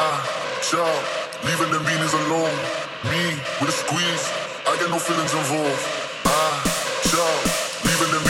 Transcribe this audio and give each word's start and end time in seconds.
Nah, 0.00 0.16
chill, 0.62 0.94
leaving 1.44 1.70
them 1.72 1.84
beanies 1.84 2.14
alone. 2.24 2.56
Me 3.12 3.36
with 3.60 3.68
a 3.68 3.72
squeeze, 3.84 4.24
I 4.66 4.74
get 4.80 4.88
no 4.88 4.98
feelings 4.98 5.34
involved. 5.34 5.84
Ah, 6.24 6.56
chill, 7.04 7.28
leaving 7.84 8.10
them. 8.14 8.29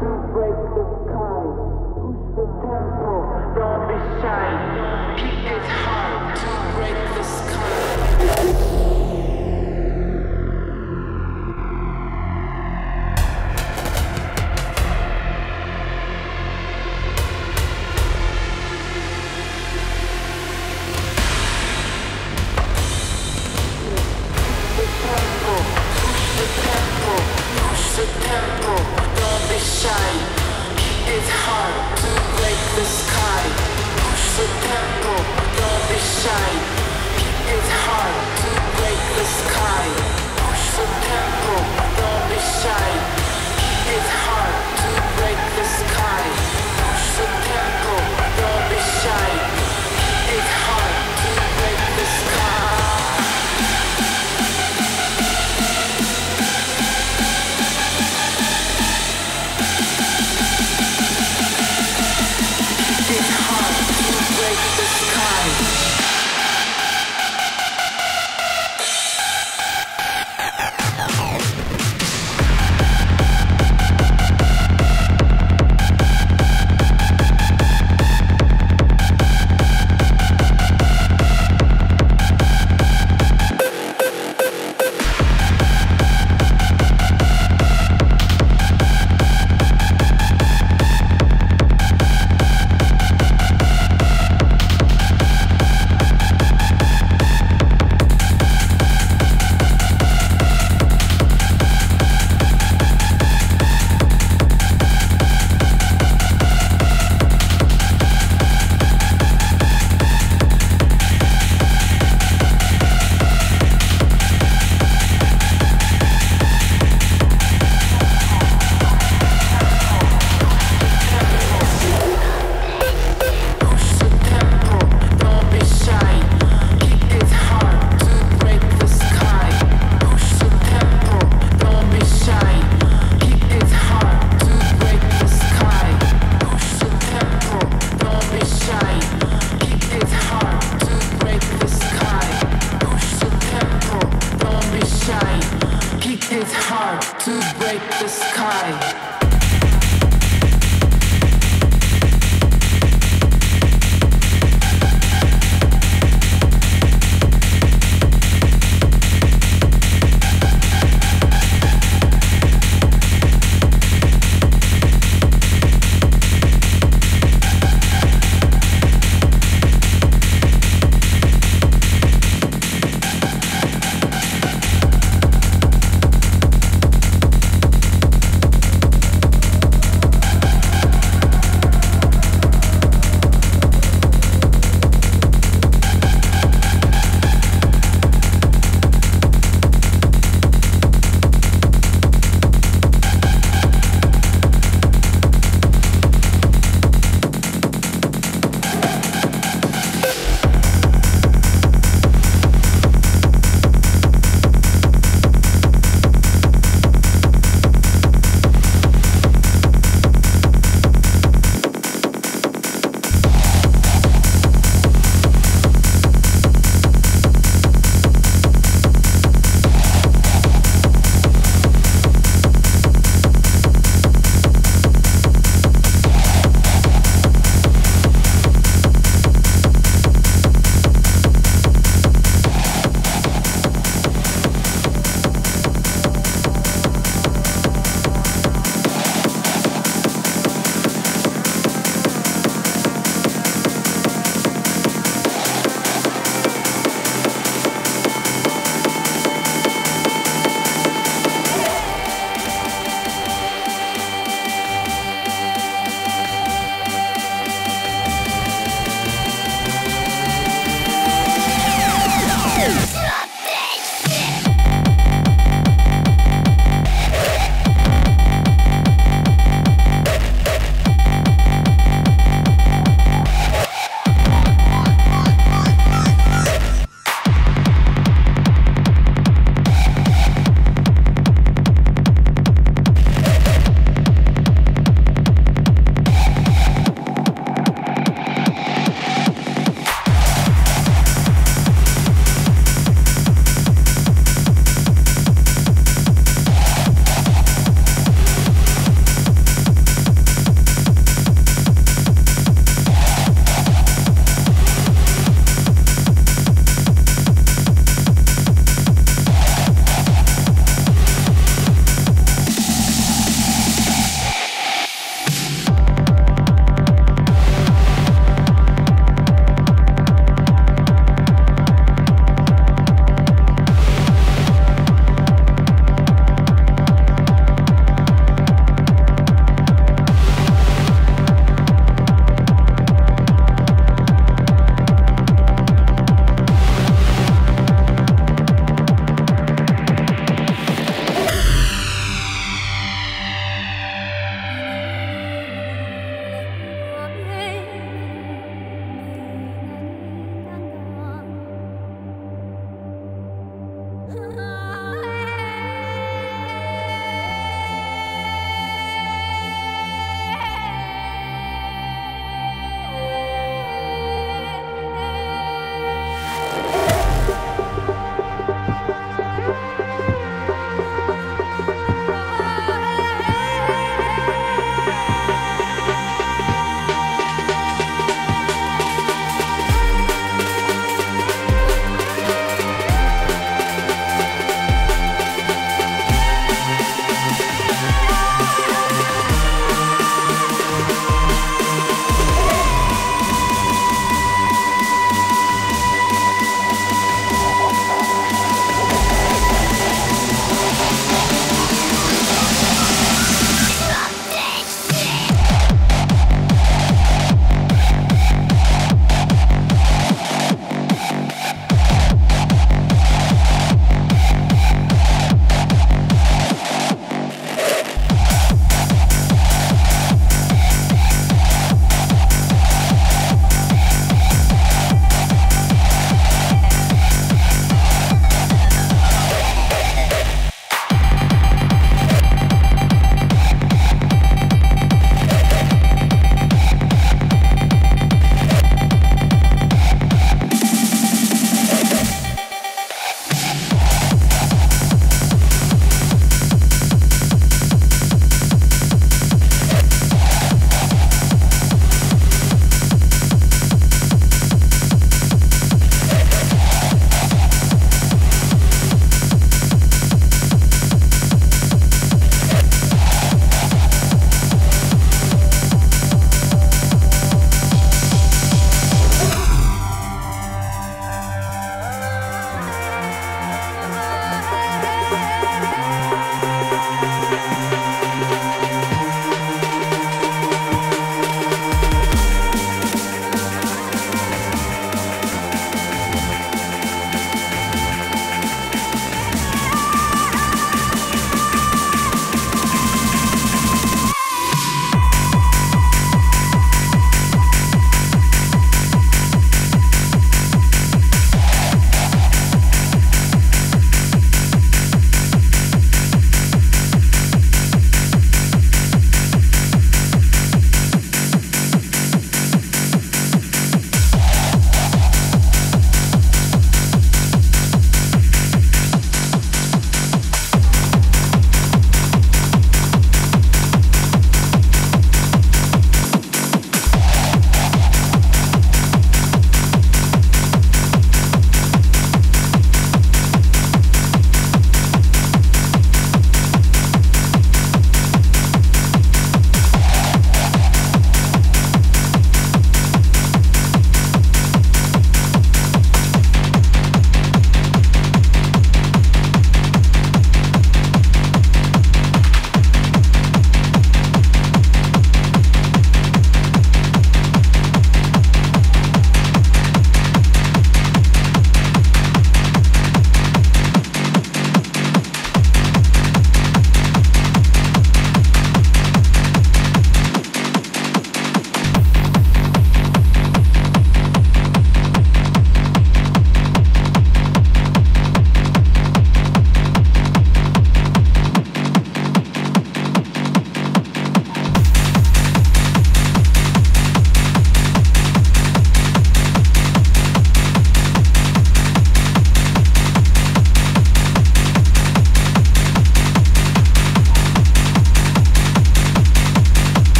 two, 0.00 0.28
three. 0.32 0.47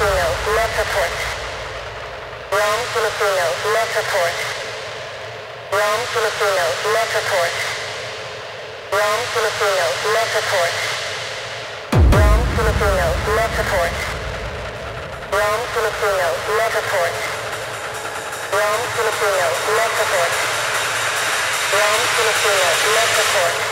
Filipino, 0.00 0.32
Metroport. 0.56 1.12
Rome, 2.56 2.84
Filipino, 2.88 3.46
Metroport. 3.68 4.36
Rome, 5.76 6.04
Filipino, 6.08 6.64
Metroport. 6.88 7.52
Rome, 8.96 9.24
Filipino, 9.36 9.86
Metroport. 10.16 10.74
Rome, 12.16 12.44
Filipino, 12.56 13.08
Metroport. 13.36 13.92
Rome, 15.36 15.64
Filipino, 15.76 16.28
Metroport. 16.56 17.14
Rome, 18.56 18.84
Filipino, 18.96 19.48
Metroport. 19.76 20.32
Rome, 21.76 22.04
Filipino, 22.16 22.68
Metroport. 22.96 23.69